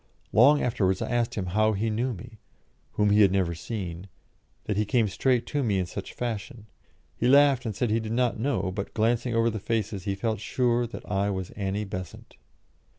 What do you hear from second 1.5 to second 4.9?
how he knew me, whom he had never seen, that he